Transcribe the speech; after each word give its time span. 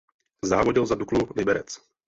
Závodil 0.45 0.85
za 0.85 0.95
Duklu 0.95 1.29
Liberec. 1.35 1.77